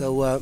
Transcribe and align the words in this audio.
Uh, 0.00 0.38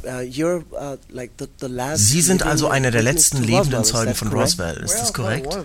Sie 1.95 2.21
sind 2.21 2.43
also 2.43 2.69
einer 2.69 2.91
der 2.91 3.03
letzten 3.03 3.43
lebenden 3.43 3.85
Zeugen 3.85 4.15
von 4.15 4.29
Roswell, 4.29 4.77
ist 4.79 4.99
das 4.99 5.13
korrekt? 5.13 5.57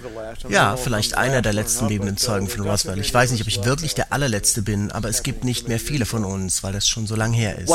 Ja, 0.50 0.78
vielleicht 0.78 1.18
einer 1.18 1.42
der 1.42 1.54
letzten 1.54 1.88
lebenden 1.88 2.18
Zeugen 2.18 2.48
von 2.48 2.68
Roswell. 2.68 3.00
Ich 3.00 3.14
weiß 3.14 3.32
nicht, 3.32 3.42
ob 3.42 3.48
ich 3.48 3.64
wirklich 3.64 3.96
der 3.96 4.12
allerletzte 4.12 4.62
bin, 4.62 4.92
aber 4.92 5.10
es 5.10 5.24
gibt 5.24 5.44
nicht 5.44 5.68
mehr 5.68 5.80
viele 5.80 6.06
von 6.06 6.26
uns, 6.26 6.64
weil 6.64 6.74
das 6.74 6.88
schon 6.88 7.08
so 7.08 7.16
lange 7.16 7.36
her 7.38 7.58
ist. 7.60 7.70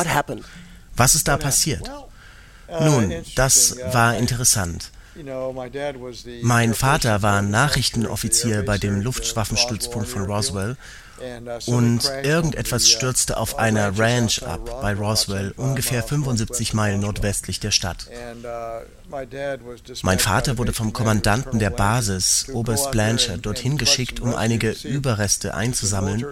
Was 0.96 1.14
ist 1.14 1.28
da 1.28 1.36
passiert? 1.36 1.88
Uh, 2.69 2.85
Nun, 2.85 3.15
das 3.35 3.72
uh, 3.72 3.95
war 3.95 4.17
interessant. 4.17 4.90
Mein 6.42 6.74
Vater 6.74 7.22
war 7.22 7.42
Nachrichtenoffizier 7.42 8.65
bei 8.65 8.79
dem 8.79 9.01
Luftwaffenstützpunkt 9.01 10.09
von 10.09 10.22
Roswell 10.22 10.77
und 11.67 12.10
irgendetwas 12.22 12.88
stürzte 12.88 13.37
auf 13.37 13.59
einer 13.59 13.99
Ranch 13.99 14.42
ab 14.42 14.81
bei 14.81 14.95
Roswell, 14.95 15.53
ungefähr 15.56 16.02
75 16.02 16.73
Meilen 16.73 17.01
nordwestlich 17.01 17.60
der 17.60 17.73
Stadt. 17.73 18.06
Mein 20.02 20.18
Vater 20.18 20.56
wurde 20.56 20.73
vom 20.73 20.92
Kommandanten 20.92 21.59
der 21.59 21.70
Basis, 21.70 22.46
Oberst 22.52 22.90
Blanchard, 22.90 23.45
dorthin 23.45 23.77
geschickt, 23.77 24.20
um 24.20 24.34
einige 24.34 24.70
Überreste 24.84 25.54
einzusammeln, 25.54 26.24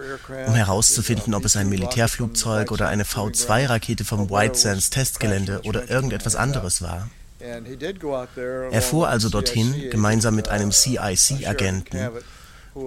um 0.47 0.55
herauszufinden, 0.55 1.35
ob 1.35 1.45
es 1.45 1.55
ein 1.55 1.69
Militärflugzeug 1.69 2.71
oder 2.71 2.87
eine 2.87 3.05
V-2-Rakete 3.05 4.05
vom 4.05 4.29
White 4.29 4.57
Sands 4.57 4.89
Testgelände 4.89 5.61
oder 5.65 5.89
irgendetwas 5.89 6.35
anderes 6.35 6.81
war. 6.81 7.09
Er 7.41 8.81
fuhr 8.81 9.07
also 9.07 9.29
dorhin, 9.29 9.89
gemeinsam 9.89 10.35
mit 10.35 10.49
einem 10.49 10.71
CIC-Agenten, 10.71 12.09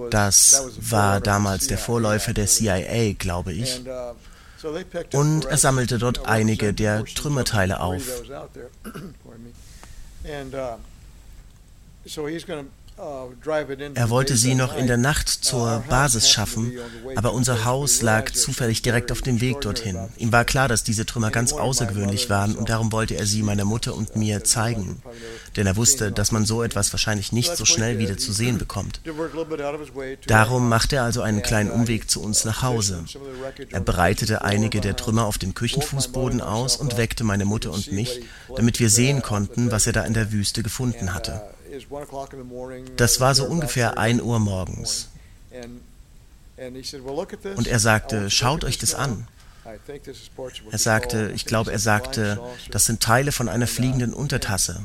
das 0.09 0.63
war 0.79 1.19
damals 1.21 1.67
der 1.67 1.77
Vorläufer 1.77 2.33
der 2.33 2.47
CIA, 2.47 3.13
glaube 3.13 3.53
ich. 3.53 3.81
Und 5.13 5.45
er 5.45 5.57
sammelte 5.57 5.97
dort 5.97 6.27
einige 6.27 6.73
der 6.73 7.03
Trümmerteile 7.05 7.79
auf. 7.81 8.03
Er 12.95 14.09
wollte 14.09 14.37
sie 14.37 14.53
noch 14.53 14.75
in 14.77 14.85
der 14.85 14.97
Nacht 14.97 15.27
zur 15.27 15.83
Basis 15.89 16.29
schaffen, 16.29 16.73
aber 17.15 17.33
unser 17.33 17.65
Haus 17.65 18.01
lag 18.01 18.31
zufällig 18.31 18.83
direkt 18.83 19.11
auf 19.11 19.21
dem 19.21 19.41
Weg 19.41 19.61
dorthin. 19.61 19.97
Ihm 20.17 20.31
war 20.31 20.45
klar, 20.45 20.67
dass 20.67 20.83
diese 20.83 21.05
Trümmer 21.05 21.31
ganz 21.31 21.53
außergewöhnlich 21.53 22.29
waren 22.29 22.55
und 22.55 22.69
darum 22.69 22.91
wollte 22.91 23.15
er 23.15 23.25
sie 23.25 23.41
meiner 23.41 23.65
Mutter 23.65 23.95
und 23.95 24.15
mir 24.15 24.43
zeigen. 24.43 25.01
Denn 25.55 25.65
er 25.65 25.75
wusste, 25.75 26.11
dass 26.11 26.31
man 26.31 26.45
so 26.45 26.61
etwas 26.61 26.93
wahrscheinlich 26.93 27.31
nicht 27.31 27.57
so 27.57 27.65
schnell 27.65 27.97
wieder 27.97 28.17
zu 28.17 28.31
sehen 28.31 28.59
bekommt. 28.59 29.01
Darum 30.27 30.69
machte 30.69 30.97
er 30.97 31.03
also 31.03 31.21
einen 31.21 31.41
kleinen 31.41 31.71
Umweg 31.71 32.09
zu 32.09 32.21
uns 32.21 32.45
nach 32.45 32.61
Hause. 32.61 33.03
Er 33.71 33.81
breitete 33.81 34.43
einige 34.43 34.81
der 34.81 34.95
Trümmer 34.95 35.25
auf 35.25 35.39
dem 35.39 35.55
Küchenfußboden 35.55 36.41
aus 36.41 36.77
und 36.77 36.97
weckte 36.97 37.23
meine 37.23 37.45
Mutter 37.45 37.71
und 37.71 37.91
mich, 37.91 38.21
damit 38.55 38.79
wir 38.79 38.89
sehen 38.89 39.23
konnten, 39.23 39.71
was 39.71 39.87
er 39.87 39.93
da 39.93 40.03
in 40.03 40.13
der 40.13 40.31
Wüste 40.31 40.61
gefunden 40.61 41.13
hatte. 41.13 41.41
Das 42.97 43.19
war 43.19 43.35
so 43.35 43.45
ungefähr 43.45 43.97
1 43.97 44.21
Uhr 44.21 44.39
morgens. 44.39 45.09
Und 47.55 47.67
er 47.67 47.79
sagte, 47.79 48.29
schaut 48.29 48.63
euch 48.63 48.77
das 48.77 48.93
an. 48.95 49.27
Er 50.71 50.77
sagte, 50.77 51.31
ich 51.33 51.45
glaube, 51.45 51.71
er 51.71 51.79
sagte, 51.79 52.39
das 52.71 52.85
sind 52.85 53.01
Teile 53.01 53.31
von 53.31 53.47
einer 53.47 53.67
fliegenden 53.67 54.13
Untertasse. 54.13 54.81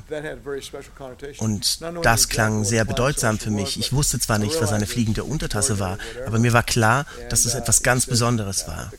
Und 1.38 1.80
das 2.02 2.28
klang 2.28 2.64
sehr 2.64 2.84
bedeutsam 2.84 3.38
für 3.38 3.50
mich. 3.50 3.78
Ich 3.78 3.92
wusste 3.92 4.18
zwar 4.20 4.38
nicht, 4.38 4.60
was 4.60 4.72
eine 4.72 4.86
fliegende 4.86 5.24
Untertasse 5.24 5.78
war, 5.78 5.98
aber 6.26 6.38
mir 6.38 6.52
war 6.52 6.62
klar, 6.62 7.06
dass 7.28 7.44
es 7.44 7.54
etwas 7.54 7.82
ganz 7.82 8.06
Besonderes 8.06 8.68
war. 8.68 8.92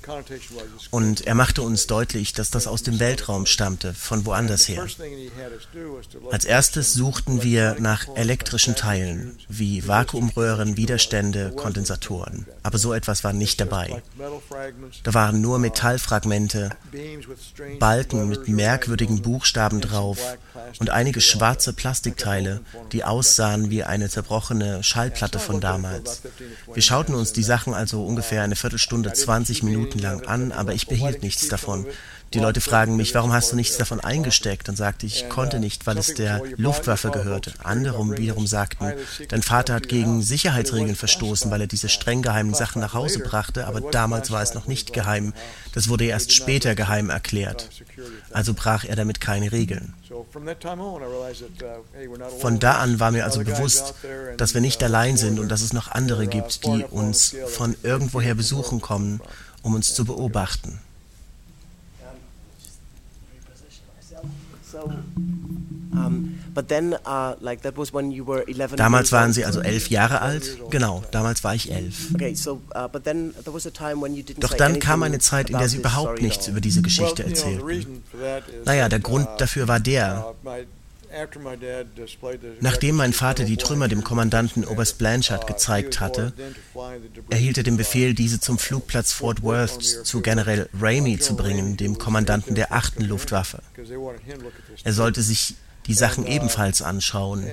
Und 0.91 1.25
er 1.25 1.35
machte 1.35 1.61
uns 1.61 1.87
deutlich, 1.87 2.33
dass 2.33 2.51
das 2.51 2.67
aus 2.67 2.83
dem 2.83 2.99
Weltraum 2.99 3.45
stammte, 3.45 3.93
von 3.93 4.25
woanders 4.25 4.67
her. 4.67 4.85
Als 6.31 6.45
erstes 6.45 6.93
suchten 6.93 7.41
wir 7.43 7.77
nach 7.79 8.07
elektrischen 8.15 8.75
Teilen, 8.75 9.37
wie 9.47 9.87
Vakuumröhren, 9.87 10.77
Widerstände, 10.77 11.51
Kondensatoren. 11.55 12.45
Aber 12.63 12.77
so 12.77 12.93
etwas 12.93 13.23
war 13.23 13.33
nicht 13.33 13.61
dabei. 13.61 14.01
Da 15.03 15.13
waren 15.13 15.41
nur 15.41 15.59
Metallfragmente, 15.69 16.71
Balken 17.77 18.27
mit 18.27 18.47
merkwürdigen 18.47 19.21
Buchstaben 19.21 19.81
drauf 19.81 20.17
und 20.79 20.89
einige 20.89 21.21
schwarze 21.21 21.73
Plastikteile, 21.73 22.61
die 22.91 23.03
aussahen 23.03 23.69
wie 23.69 23.83
eine 23.83 24.09
zerbrochene 24.09 24.81
Schallplatte 24.81 25.37
von 25.37 25.61
damals. 25.61 26.23
Wir 26.73 26.81
schauten 26.81 27.13
uns 27.13 27.33
die 27.33 27.43
Sachen 27.43 27.75
also 27.75 28.03
ungefähr 28.03 28.41
eine 28.41 28.55
Viertelstunde, 28.55 29.13
20 29.13 29.61
Minuten 29.61 29.99
lang 29.99 30.25
an, 30.25 30.51
aber 30.51 30.73
ich 30.73 30.87
behielt 30.87 31.21
nichts 31.21 31.47
davon. 31.49 31.85
Die 32.33 32.39
Leute 32.39 32.61
fragen 32.61 32.95
mich, 32.95 33.15
warum 33.15 33.33
hast 33.33 33.51
du 33.51 33.55
nichts 33.55 33.77
davon 33.77 33.99
eingesteckt? 33.99 34.67
Dann 34.67 34.75
sagte 34.75 35.05
ich, 35.05 35.23
ich 35.23 35.29
konnte 35.29 35.59
nicht, 35.59 35.87
weil 35.87 35.97
es 35.97 36.13
der 36.13 36.43
Luftwaffe 36.57 37.09
gehörte. 37.09 37.53
Andere 37.63 38.17
wiederum 38.17 38.45
sagten, 38.45 38.93
dein 39.29 39.41
Vater 39.41 39.73
hat 39.73 39.89
gegen 39.89 40.21
Sicherheitsregeln 40.21 40.95
verstoßen, 40.95 41.49
weil 41.49 41.61
er 41.61 41.67
diese 41.67 41.89
streng 41.89 42.21
geheimen 42.21 42.53
Sachen 42.53 42.81
nach 42.81 42.93
Hause 42.93 43.19
brachte, 43.19 43.65
aber 43.65 43.81
damals 43.81 44.29
war 44.31 44.43
es 44.43 44.53
noch 44.53 44.67
nicht 44.67 44.93
geheim. 44.93 45.33
Das 45.73 45.89
wurde 45.89 46.05
erst 46.05 46.31
später 46.31 46.75
geheim 46.75 47.09
erklärt. 47.09 47.69
Also 48.31 48.53
brach 48.53 48.85
er 48.85 48.95
damit 48.95 49.19
keine 49.19 49.51
Regeln. 49.51 49.93
Von 52.39 52.59
da 52.59 52.73
an 52.73 52.99
war 52.99 53.11
mir 53.11 53.25
also 53.25 53.43
bewusst, 53.43 53.95
dass 54.37 54.53
wir 54.53 54.61
nicht 54.61 54.83
allein 54.83 55.17
sind 55.17 55.39
und 55.39 55.49
dass 55.49 55.61
es 55.61 55.73
noch 55.73 55.89
andere 55.89 56.27
gibt, 56.27 56.65
die 56.65 56.85
uns 56.89 57.35
von 57.47 57.75
irgendwoher 57.83 58.35
besuchen 58.35 58.81
kommen, 58.81 59.19
um 59.61 59.73
uns 59.73 59.93
zu 59.93 60.05
beobachten. 60.05 60.79
Damals 68.77 69.11
waren 69.11 69.33
Sie 69.33 69.45
also 69.45 69.61
elf 69.61 69.89
Jahre 69.89 70.21
alt? 70.21 70.57
Genau, 70.69 71.03
damals 71.11 71.43
war 71.43 71.55
ich 71.55 71.71
elf. 71.71 72.09
uh, 72.75 72.89
Doch 74.39 74.53
dann 74.53 74.79
kam 74.79 75.03
eine 75.03 75.19
Zeit, 75.19 75.49
in 75.49 75.57
der 75.57 75.69
Sie 75.69 75.77
überhaupt 75.77 76.21
nichts 76.21 76.47
über 76.47 76.61
diese 76.61 76.81
Geschichte 76.81 77.23
erzählten. 77.25 78.03
Naja, 78.65 78.89
der 78.89 78.99
Grund 78.99 79.27
uh, 79.27 79.37
dafür 79.37 79.67
war 79.67 79.79
der, 79.79 80.33
Nachdem 82.61 82.95
mein 82.95 83.13
Vater 83.13 83.43
die 83.43 83.57
Trümmer 83.57 83.87
dem 83.87 84.03
Kommandanten 84.03 84.65
Oberst 84.65 84.97
Blanchard 84.97 85.47
gezeigt 85.47 85.99
hatte, 85.99 86.33
erhielt 87.29 87.57
er 87.57 87.63
den 87.63 87.77
Befehl, 87.77 88.13
diese 88.13 88.39
zum 88.39 88.57
Flugplatz 88.57 89.13
Fort 89.13 89.41
Worth 89.43 89.81
zu 89.81 90.21
General 90.21 90.69
Ramey 90.79 91.19
zu 91.19 91.35
bringen, 91.35 91.77
dem 91.77 91.97
Kommandanten 91.97 92.55
der 92.55 92.71
8. 92.71 93.01
Luftwaffe. 93.01 93.61
Er 94.83 94.93
sollte 94.93 95.21
sich 95.21 95.55
die 95.87 95.95
Sachen 95.95 96.27
ebenfalls 96.27 96.83
anschauen. 96.83 97.45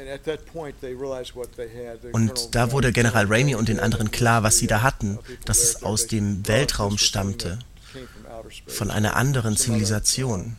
Und 2.12 2.55
da 2.55 2.72
wurde 2.72 2.93
General 2.93 3.25
Ramey 3.27 3.55
und 3.55 3.69
den 3.69 3.81
anderen 3.81 4.11
klar, 4.11 4.43
was 4.43 4.59
sie 4.59 4.66
da 4.66 4.83
hatten, 4.83 5.19
dass 5.47 5.62
es 5.62 5.83
aus 5.83 6.06
dem 6.06 6.47
Weltraum 6.47 6.99
stammte, 6.99 7.59
von 8.66 8.91
einer 8.91 9.16
anderen 9.16 9.56
Zivilisation. 9.56 10.56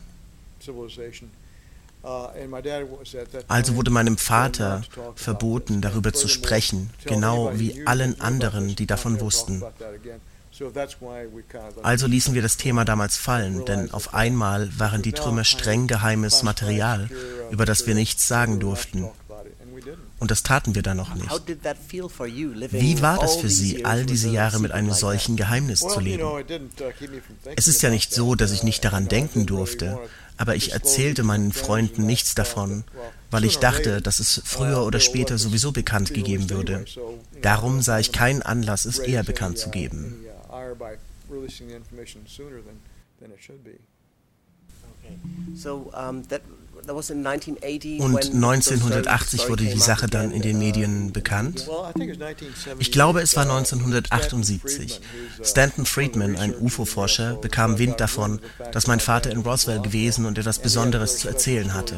Also 3.48 3.76
wurde 3.76 3.90
meinem 3.90 4.16
Vater 4.18 4.82
verboten, 5.14 5.80
darüber 5.80 6.12
zu 6.12 6.28
sprechen, 6.28 6.90
genau 7.04 7.52
wie 7.54 7.86
allen 7.86 8.20
anderen, 8.20 8.74
die 8.76 8.86
davon 8.86 9.20
wussten. 9.20 9.62
Also 11.82 12.06
ließen 12.06 12.34
wir 12.34 12.42
das 12.42 12.56
Thema 12.56 12.84
damals 12.84 13.16
fallen, 13.16 13.64
denn 13.64 13.92
auf 13.92 14.14
einmal 14.14 14.70
waren 14.78 15.02
die 15.02 15.12
Trümmer 15.12 15.44
streng 15.44 15.86
geheimes 15.86 16.42
Material, 16.42 17.08
über 17.50 17.64
das 17.64 17.86
wir 17.86 17.94
nichts 17.94 18.26
sagen 18.26 18.58
durften. 18.58 19.08
Und 20.18 20.32
das 20.32 20.42
taten 20.42 20.74
wir 20.74 20.82
dann 20.82 20.96
noch 20.96 21.14
nicht. 21.14 21.30
Wie 22.72 23.02
war 23.02 23.18
das 23.18 23.36
für 23.36 23.48
Sie, 23.48 23.84
all 23.84 24.04
diese 24.04 24.28
Jahre 24.28 24.58
mit 24.58 24.72
einem 24.72 24.92
solchen 24.92 25.36
Geheimnis 25.36 25.80
zu 25.80 26.00
leben? 26.00 26.26
Es 27.54 27.68
ist 27.68 27.82
ja 27.82 27.90
nicht 27.90 28.12
so, 28.12 28.34
dass 28.34 28.50
ich 28.50 28.64
nicht 28.64 28.84
daran 28.84 29.06
denken 29.06 29.46
durfte, 29.46 29.98
aber 30.38 30.54
ich 30.54 30.72
erzählte 30.72 31.22
meinen 31.24 31.52
Freunden 31.52 32.06
nichts 32.06 32.34
davon, 32.34 32.84
weil 33.30 33.44
ich 33.44 33.58
dachte, 33.58 34.00
dass 34.00 34.20
es 34.20 34.40
früher 34.44 34.84
oder 34.84 35.00
später 35.00 35.36
sowieso 35.36 35.72
bekannt 35.72 36.14
gegeben 36.14 36.48
würde. 36.48 36.84
Darum 37.42 37.82
sah 37.82 37.98
ich 37.98 38.12
keinen 38.12 38.42
Anlass, 38.42 38.84
es 38.84 38.98
eher 38.98 39.24
bekannt 39.24 39.58
zu 39.58 39.70
geben. 39.70 40.24
So, 45.54 45.90
um, 45.94 46.28
that 46.28 46.42
und 48.00 48.34
1980 48.34 49.48
wurde 49.48 49.64
die 49.64 49.78
Sache 49.78 50.06
dann 50.06 50.30
in 50.30 50.42
den 50.42 50.58
Medien 50.58 51.12
bekannt. 51.12 51.68
Ich 52.78 52.92
glaube, 52.92 53.20
es 53.20 53.36
war 53.36 53.44
1978. 53.44 55.00
Stanton 55.42 55.86
Friedman, 55.86 56.36
ein 56.36 56.54
UFO-Forscher, 56.54 57.34
bekam 57.34 57.78
Wind 57.78 58.00
davon, 58.00 58.40
dass 58.72 58.86
mein 58.86 59.00
Vater 59.00 59.30
in 59.30 59.40
Roswell 59.40 59.80
gewesen 59.80 60.26
und 60.26 60.38
etwas 60.38 60.58
Besonderes 60.58 61.18
zu 61.18 61.28
erzählen 61.28 61.74
hatte. 61.74 61.96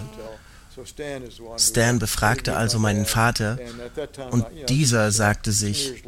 Stan 1.59 1.99
befragte 1.99 2.57
also 2.57 2.79
meinen 2.79 3.05
Vater 3.05 3.59
und 4.31 4.47
dieser 4.69 5.11
sagte 5.13 5.53
sich, 5.53 6.05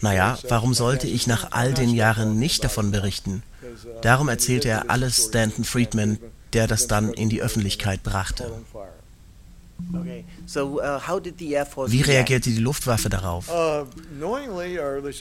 naja, 0.00 0.38
warum 0.48 0.74
sollte 0.74 1.06
ich 1.06 1.26
nach 1.26 1.52
all 1.52 1.74
den 1.74 1.90
Jahren 1.90 2.38
nicht 2.38 2.62
davon 2.64 2.90
berichten? 2.90 3.42
Darum 4.02 4.28
erzählte 4.28 4.68
er 4.68 4.90
alles 4.90 5.26
Stanton 5.26 5.64
Friedman, 5.64 6.18
der 6.54 6.66
das 6.66 6.86
dann 6.86 7.12
in 7.12 7.28
die 7.28 7.42
Öffentlichkeit 7.42 8.02
brachte. 8.02 8.50
Wie 11.86 12.00
reagierte 12.00 12.50
die 12.50 12.58
Luftwaffe 12.58 13.08
darauf? 13.08 13.50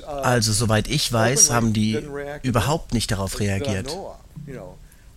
Also, 0.06 0.54
soweit 0.54 0.88
ich 0.88 1.12
weiß, 1.12 1.52
haben 1.52 1.74
die 1.74 2.00
überhaupt 2.44 2.94
nicht 2.94 3.12
darauf 3.12 3.40
reagiert. 3.40 3.96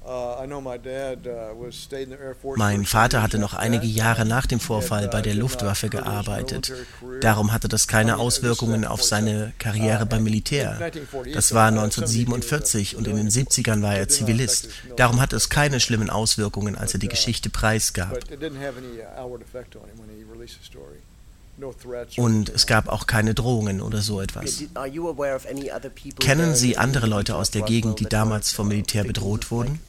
Uh, 0.07 0.39
uh, 0.41 0.47
mein 2.57 2.85
Vater 2.85 3.23
hatte 3.23 3.39
noch 3.41 3.55
einige 3.55 3.87
Jahre 3.87 4.25
nach 4.25 4.47
dem 4.47 4.61
Vorfall 4.61 5.09
bei 5.09 5.21
der 5.21 5.35
uh, 5.35 5.39
Luftwaffe 5.39 5.89
gearbeitet. 5.89 6.73
Darum 7.21 7.53
hatte 7.53 7.67
das 7.67 7.89
keine 7.89 8.19
Auswirkungen 8.19 8.85
auf 8.85 9.03
seine 9.03 9.53
Karriere 9.59 10.07
beim 10.07 10.23
Militär. 10.23 10.93
Das 11.35 11.55
war 11.55 11.69
1947 11.69 12.95
und 12.95 13.09
in 13.09 13.17
den 13.17 13.31
70ern 13.31 13.83
war 13.83 13.97
er 13.97 14.09
Zivilist. 14.09 14.69
Darum 14.97 15.21
hatte 15.21 15.35
es 15.35 15.49
keine 15.49 15.81
schlimmen 15.81 16.09
Auswirkungen, 16.09 16.77
als 16.77 16.93
er 16.93 17.01
die 17.01 17.09
Geschichte 17.09 17.51
preisgab. 17.51 18.17
Und 22.17 22.51
es 22.51 22.67
gab 22.67 22.89
auch 22.89 23.07
keine 23.07 23.35
Drohungen 23.35 23.81
oder 23.81 24.03
so 24.03 24.21
etwas. 24.21 24.63
Kennen 26.21 26.55
Sie 26.55 26.77
andere 26.77 27.07
Leute 27.07 27.35
aus 27.35 27.51
der 27.51 27.63
Gegend, 27.63 28.01
die 28.01 28.05
damals 28.05 28.53
vom 28.53 28.69
Militär 28.69 29.05
bedroht 29.05 29.51
wurden? 29.51 29.81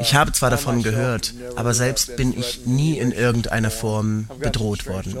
Ich 0.00 0.14
habe 0.14 0.32
zwar 0.32 0.50
davon 0.50 0.82
gehört, 0.82 1.34
aber 1.56 1.74
selbst 1.74 2.16
bin 2.16 2.38
ich 2.38 2.66
nie 2.66 2.98
in 2.98 3.12
irgendeiner 3.12 3.70
Form 3.70 4.28
bedroht 4.38 4.86
worden. 4.86 5.16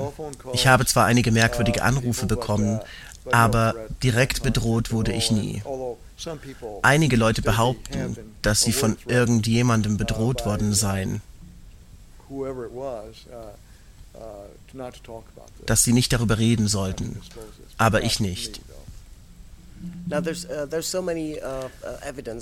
Ich 0.52 0.66
habe 0.66 0.84
zwar 0.84 1.06
einige 1.06 1.32
merkwürdige 1.32 1.82
Anrufe 1.82 2.26
bekommen, 2.26 2.80
aber 3.32 3.74
direkt 4.02 4.42
bedroht 4.42 4.92
wurde 4.92 5.12
ich 5.12 5.30
nie. 5.30 5.62
Einige 6.82 7.16
Leute 7.16 7.42
behaupten, 7.42 8.16
dass 8.42 8.60
sie 8.60 8.72
von 8.72 8.96
irgendjemandem 9.06 9.96
bedroht 9.96 10.44
worden 10.44 10.74
seien. 10.74 11.22
Uh, 12.34 12.46
uh, 14.16 15.22
dass 15.66 15.82
sie 15.84 15.92
nicht 15.92 16.12
darüber 16.12 16.38
reden 16.38 16.68
sollten, 16.68 17.20
aber 17.78 18.02
ich 18.02 18.20
nicht. 18.20 18.58
Uh, 18.58 20.20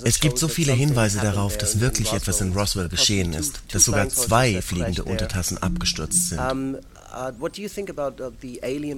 es 0.03 0.19
gibt 0.19 0.37
so 0.37 0.47
viele 0.47 0.73
Hinweise 0.73 1.19
darauf, 1.19 1.57
dass 1.57 1.79
wirklich 1.79 2.13
etwas 2.13 2.41
in 2.41 2.53
Roswell 2.53 2.89
geschehen 2.89 3.33
ist, 3.33 3.61
dass 3.71 3.85
sogar 3.85 4.09
zwei 4.09 4.61
fliegende 4.61 5.03
Untertassen 5.03 5.57
abgestürzt 5.57 6.29
sind. 6.29 6.39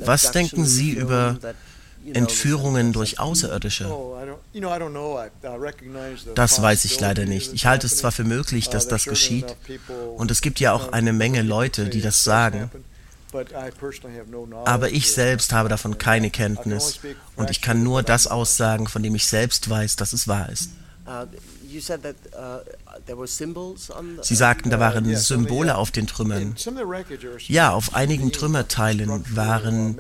Was 0.05 0.31
denken 0.31 0.65
Sie 0.65 0.91
über 0.91 1.37
Entführungen 2.13 2.93
durch 2.93 3.19
Außerirdische? 3.19 3.89
Das 6.35 6.61
weiß 6.61 6.85
ich 6.85 6.99
leider 6.99 7.25
nicht. 7.25 7.53
Ich 7.53 7.65
halte 7.65 7.87
es 7.87 7.97
zwar 7.97 8.11
für 8.11 8.23
möglich, 8.23 8.69
dass 8.69 8.87
das 8.87 9.05
geschieht, 9.05 9.55
und 10.15 10.31
es 10.31 10.41
gibt 10.41 10.59
ja 10.59 10.71
auch 10.73 10.91
eine 10.93 11.13
Menge 11.13 11.41
Leute, 11.41 11.89
die 11.89 12.01
das 12.01 12.23
sagen, 12.23 12.69
aber 14.65 14.91
ich 14.91 15.11
selbst 15.11 15.51
habe 15.51 15.67
davon 15.67 15.97
keine 15.97 16.29
Kenntnis. 16.29 16.99
und 17.35 17.49
ich 17.49 17.61
kann 17.61 17.83
nur 17.83 18.03
das 18.03 18.27
aussagen, 18.27 18.87
von 18.87 19.03
dem 19.03 19.15
ich 19.15 19.27
selbst 19.27 19.69
weiß, 19.69 19.97
dass 19.97 20.13
es 20.13 20.27
wahr 20.27 20.49
ist. 20.49 20.69
Uh, 21.07 21.27
uh, 22.35 22.61
Sie 24.21 24.35
sagten, 24.35 24.69
da 24.71 24.79
waren 24.79 25.15
Symbole 25.15 25.75
auf 25.75 25.91
den 25.91 26.07
Trümmern. 26.07 26.55
Ja, 27.47 27.71
auf 27.71 27.93
einigen 27.93 28.31
Trümmerteilen 28.31 29.35
waren 29.35 29.99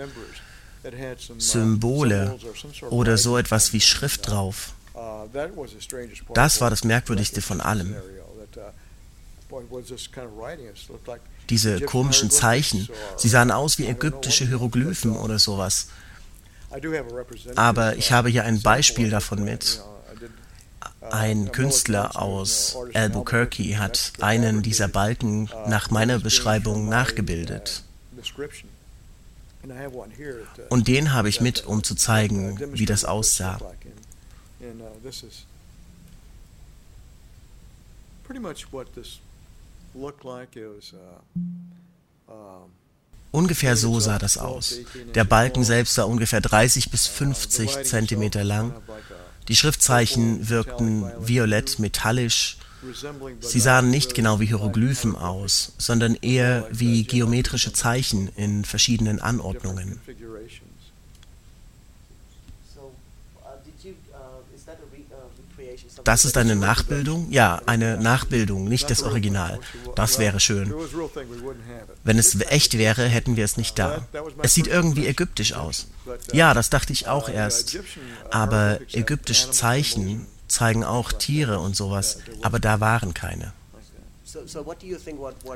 Symbole 1.37 2.37
oder 2.89 3.17
so 3.17 3.37
etwas 3.37 3.73
wie 3.73 3.81
Schrift 3.81 4.29
drauf. 4.29 4.73
Das 6.33 6.61
war 6.61 6.69
das 6.69 6.83
Merkwürdigste 6.83 7.41
von 7.41 7.61
allem. 7.61 7.95
Diese 11.49 11.81
komischen 11.81 12.31
Zeichen, 12.31 12.89
sie 13.17 13.29
sahen 13.29 13.51
aus 13.51 13.77
wie 13.77 13.87
ägyptische 13.87 14.47
Hieroglyphen 14.47 15.15
oder 15.15 15.39
sowas. 15.39 15.87
Aber 17.55 17.95
ich 17.95 18.11
habe 18.11 18.29
hier 18.29 18.43
ein 18.43 18.61
Beispiel 18.61 19.09
davon 19.09 19.43
mit. 19.43 19.81
Ein 21.01 21.51
Künstler 21.51 22.19
aus 22.19 22.77
Albuquerque 22.93 23.77
hat 23.77 24.13
einen 24.19 24.63
dieser 24.63 24.87
Balken 24.87 25.49
nach 25.67 25.91
meiner 25.91 26.19
Beschreibung 26.19 26.89
nachgebildet. 26.89 27.83
Und 30.69 30.87
den 30.87 31.13
habe 31.13 31.29
ich 31.29 31.41
mit, 31.41 31.65
um 31.65 31.83
zu 31.83 31.95
zeigen, 31.95 32.59
wie 32.73 32.85
das 32.85 33.05
aussah. 33.05 33.59
Ungefähr 43.31 43.75
so 43.75 43.99
sah 43.99 44.17
das 44.17 44.37
aus. 44.37 44.79
Der 45.13 45.23
Balken 45.23 45.63
selbst 45.63 45.97
war 45.97 46.07
ungefähr 46.07 46.41
30 46.41 46.89
bis 46.89 47.07
50 47.07 47.83
Zentimeter 47.83 48.43
lang. 48.43 48.73
Die 49.47 49.55
Schriftzeichen 49.55 50.49
wirkten 50.49 51.11
violett 51.19 51.79
metallisch 51.79 52.57
Sie 53.41 53.59
sahen 53.59 53.89
nicht 53.89 54.15
genau 54.15 54.39
wie 54.39 54.45
Hieroglyphen 54.47 55.15
aus, 55.15 55.73
sondern 55.77 56.15
eher 56.15 56.67
wie 56.71 57.03
geometrische 57.03 57.73
Zeichen 57.73 58.29
in 58.35 58.65
verschiedenen 58.65 59.19
Anordnungen. 59.19 59.99
Das 66.03 66.25
ist 66.25 66.37
eine 66.37 66.55
Nachbildung? 66.55 67.31
Ja, 67.31 67.61
eine 67.65 67.97
Nachbildung, 67.97 68.65
nicht 68.65 68.89
das 68.91 69.01
Original. 69.03 69.59
Das 69.95 70.19
wäre 70.19 70.39
schön. 70.39 70.73
Wenn 72.03 72.19
es 72.19 72.39
echt 72.41 72.77
wäre, 72.77 73.05
hätten 73.07 73.35
wir 73.35 73.45
es 73.45 73.57
nicht 73.57 73.79
da. 73.79 74.07
Es 74.41 74.53
sieht 74.53 74.67
irgendwie 74.67 75.07
ägyptisch 75.07 75.53
aus. 75.53 75.87
Ja, 76.31 76.53
das 76.53 76.69
dachte 76.69 76.93
ich 76.93 77.07
auch 77.07 77.29
erst. 77.29 77.79
Aber 78.29 78.79
ägyptische 78.91 79.51
Zeichen 79.51 80.27
zeigen 80.47 80.83
auch 80.83 81.11
Tiere 81.11 81.59
und 81.59 81.75
sowas, 81.75 82.19
aber 82.41 82.59
da 82.59 82.79
waren 82.79 83.13
keine. 83.13 83.53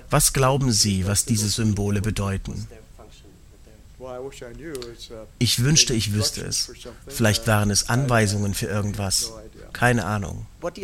Was 0.10 0.34
glauben 0.34 0.72
Sie, 0.72 1.06
was 1.06 1.26
diese 1.26 1.50
Symbole 1.50 2.02
bedeuten? 2.02 2.68
Ich 5.40 5.64
wünschte, 5.64 5.94
ich 5.94 6.14
wüsste 6.14 6.46
es. 6.46 6.72
Vielleicht 7.08 7.48
waren 7.48 7.70
es 7.70 7.90
Anweisungen 7.90 8.54
für 8.54 8.68
irgendwas. 8.68 9.32
Keine 9.74 10.06
Ahnung. 10.06 10.46
Was 10.62 10.78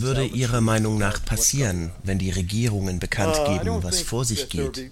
würde 0.00 0.24
Ihrer 0.24 0.60
Meinung 0.60 0.98
nach 0.98 1.24
passieren, 1.24 1.90
wenn 2.02 2.18
die 2.18 2.30
Regierungen 2.30 2.98
bekannt 2.98 3.36
geben, 3.46 3.82
was 3.82 4.00
vor 4.00 4.24
sich 4.24 4.48
geht? 4.48 4.90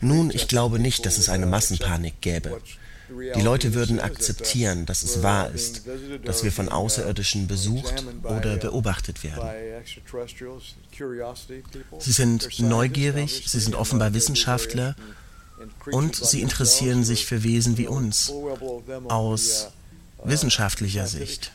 Nun, 0.00 0.30
ich 0.30 0.48
glaube 0.48 0.78
nicht, 0.78 1.06
dass 1.06 1.18
es 1.18 1.28
eine 1.28 1.46
Massenpanik 1.46 2.20
gäbe. 2.20 2.60
Die 3.34 3.40
Leute 3.40 3.74
würden 3.74 4.00
akzeptieren, 4.00 4.86
dass 4.86 5.02
es 5.02 5.22
wahr 5.22 5.50
ist, 5.50 5.82
dass 6.24 6.44
wir 6.44 6.52
von 6.52 6.68
Außerirdischen 6.68 7.46
besucht 7.46 8.04
oder 8.24 8.56
beobachtet 8.56 9.24
werden. 9.24 9.48
Sie 11.98 12.12
sind 12.12 12.60
neugierig, 12.60 13.44
sie 13.46 13.60
sind 13.60 13.74
offenbar 13.74 14.14
Wissenschaftler 14.14 14.96
und 15.90 16.16
sie 16.16 16.40
interessieren 16.40 17.04
sich 17.04 17.26
für 17.26 17.42
Wesen 17.42 17.76
wie 17.78 17.86
uns 17.86 18.32
aus 19.08 19.68
wissenschaftlicher 20.24 21.06
Sicht. 21.06 21.52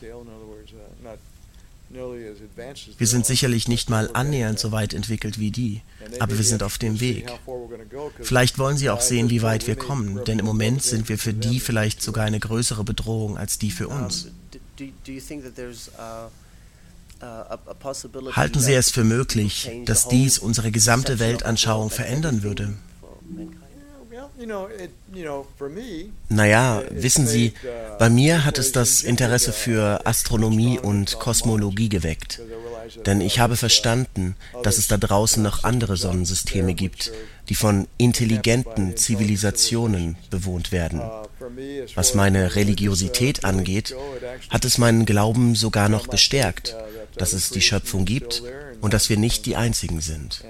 Wir 1.88 3.06
sind 3.06 3.26
sicherlich 3.26 3.68
nicht 3.68 3.90
mal 3.90 4.10
annähernd 4.12 4.58
so 4.58 4.72
weit 4.72 4.92
entwickelt 4.92 5.38
wie 5.38 5.50
die, 5.50 5.82
aber 6.18 6.36
wir 6.36 6.44
sind 6.44 6.62
auf 6.62 6.78
dem 6.78 7.00
Weg. 7.00 7.30
Vielleicht 8.20 8.58
wollen 8.58 8.76
sie 8.76 8.90
auch 8.90 9.00
sehen, 9.00 9.30
wie 9.30 9.42
weit 9.42 9.66
wir 9.66 9.76
kommen, 9.76 10.24
denn 10.24 10.38
im 10.38 10.46
Moment 10.46 10.82
sind 10.82 11.08
wir 11.08 11.18
für 11.18 11.32
die 11.32 11.60
vielleicht 11.60 12.02
sogar 12.02 12.24
eine 12.24 12.40
größere 12.40 12.84
Bedrohung 12.84 13.38
als 13.38 13.58
die 13.58 13.70
für 13.70 13.88
uns. 13.88 14.28
Halten 18.32 18.60
Sie 18.60 18.74
es 18.74 18.90
für 18.90 19.04
möglich, 19.04 19.70
dass 19.86 20.08
dies 20.08 20.38
unsere 20.38 20.70
gesamte 20.70 21.18
Weltanschauung 21.18 21.90
verändern 21.90 22.42
würde? 22.42 22.74
Naja, 26.28 26.82
wissen 26.90 27.26
Sie, 27.26 27.52
uh, 27.52 27.98
bei 27.98 28.10
mir 28.10 28.44
hat 28.44 28.58
es 28.58 28.72
das 28.72 29.02
Interesse 29.02 29.52
für 29.52 30.06
Astronomie 30.06 30.78
und 30.78 31.18
Kosmologie 31.18 31.88
geweckt. 31.88 32.40
Denn 33.04 33.20
ich 33.20 33.38
habe 33.38 33.56
verstanden, 33.56 34.36
dass 34.62 34.78
es 34.78 34.88
da 34.88 34.96
draußen 34.96 35.42
noch 35.42 35.64
andere 35.64 35.96
Sonnensysteme 35.96 36.74
gibt, 36.74 37.12
die 37.48 37.54
von 37.54 37.88
intelligenten 37.96 38.96
Zivilisationen 38.96 40.16
bewohnt 40.30 40.70
werden. 40.70 41.00
Uh, 41.00 41.26
Was 41.94 42.14
meine 42.14 42.56
Religiosität 42.56 43.44
angeht, 43.44 43.94
hat 44.50 44.64
es 44.64 44.78
meinen 44.78 45.06
Glauben 45.06 45.54
sogar 45.54 45.88
noch 45.88 46.06
bestärkt. 46.06 46.76
Uh, 46.78 46.86
dass 47.16 47.32
es 47.32 47.50
die 47.50 47.60
Schöpfung 47.62 48.04
gibt 48.04 48.42
und 48.80 48.94
dass 48.94 49.08
wir 49.08 49.16
nicht 49.16 49.46
die 49.46 49.56
Einzigen 49.56 50.00
sind. 50.00 50.44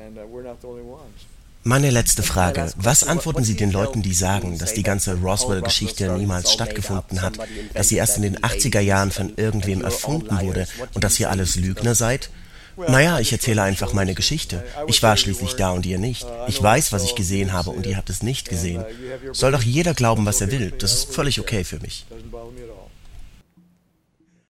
Meine 1.66 1.90
letzte 1.90 2.22
Frage. 2.22 2.72
Was 2.76 3.02
antworten 3.02 3.42
Sie 3.42 3.56
den 3.56 3.72
Leuten, 3.72 4.00
die 4.00 4.14
sagen, 4.14 4.56
dass 4.56 4.72
die 4.72 4.84
ganze 4.84 5.14
Roswell-Geschichte 5.14 6.12
niemals 6.12 6.52
stattgefunden 6.52 7.22
hat, 7.22 7.40
dass 7.74 7.88
sie 7.88 7.96
erst 7.96 8.18
in 8.18 8.22
den 8.22 8.38
80er 8.38 8.78
Jahren 8.78 9.10
von 9.10 9.32
irgendwem 9.36 9.82
erfunden 9.82 10.40
wurde 10.40 10.68
und 10.94 11.02
dass 11.02 11.18
ihr 11.18 11.28
alles 11.28 11.56
Lügner 11.56 11.96
seid? 11.96 12.30
Naja, 12.76 13.18
ich 13.18 13.32
erzähle 13.32 13.62
einfach 13.62 13.92
meine 13.92 14.14
Geschichte. 14.14 14.64
Ich 14.86 15.02
war 15.02 15.16
schließlich 15.16 15.54
da 15.54 15.70
und 15.70 15.84
ihr 15.86 15.98
nicht. 15.98 16.24
Ich 16.46 16.62
weiß, 16.62 16.92
was 16.92 17.02
ich 17.02 17.16
gesehen 17.16 17.52
habe 17.52 17.70
und 17.70 17.84
ihr 17.84 17.96
habt 17.96 18.10
es 18.10 18.22
nicht 18.22 18.48
gesehen. 18.48 18.84
Soll 19.32 19.50
doch 19.50 19.62
jeder 19.62 19.92
glauben, 19.92 20.24
was 20.24 20.40
er 20.40 20.52
will. 20.52 20.72
Das 20.78 20.94
ist 20.94 21.12
völlig 21.12 21.40
okay 21.40 21.64
für 21.64 21.80
mich. 21.80 22.06